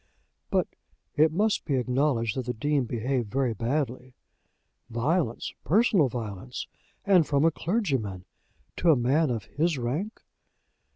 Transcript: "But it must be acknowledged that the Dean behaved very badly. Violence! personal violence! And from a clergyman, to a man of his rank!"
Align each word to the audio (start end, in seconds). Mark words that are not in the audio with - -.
"But 0.49 0.67
it 1.15 1.31
must 1.31 1.63
be 1.63 1.75
acknowledged 1.75 2.35
that 2.35 2.47
the 2.47 2.55
Dean 2.55 2.85
behaved 2.85 3.29
very 3.29 3.53
badly. 3.53 4.15
Violence! 4.89 5.53
personal 5.63 6.09
violence! 6.09 6.65
And 7.05 7.27
from 7.27 7.45
a 7.45 7.51
clergyman, 7.51 8.25
to 8.77 8.89
a 8.89 8.95
man 8.95 9.29
of 9.29 9.43
his 9.45 9.77
rank!" 9.77 10.19